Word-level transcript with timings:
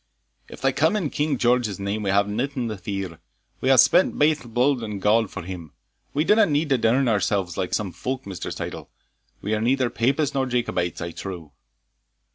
"If 0.49 0.61
they 0.61 0.73
come 0.73 0.95
in 0.95 1.11
King 1.11 1.37
George's 1.37 1.79
name, 1.79 2.01
we 2.01 2.09
have 2.09 2.27
naething 2.27 2.67
to 2.69 2.77
fear 2.79 3.19
we 3.59 3.69
hae 3.69 3.75
spent 3.77 4.17
baith 4.17 4.43
bluid 4.47 4.81
and 4.81 4.99
gowd 4.99 5.29
for 5.29 5.43
him 5.43 5.73
We 6.11 6.23
dinna 6.23 6.47
need 6.47 6.69
to 6.69 6.79
darn 6.79 7.07
ourselves 7.07 7.55
like 7.55 7.75
some 7.75 7.91
folks, 7.91 8.25
Mr. 8.25 8.51
Syddall 8.51 8.89
we 9.43 9.53
are 9.53 9.61
neither 9.61 9.91
Papists 9.91 10.33
nor 10.33 10.47
Jacobites, 10.47 11.01
I 11.01 11.11
trow." 11.11 11.53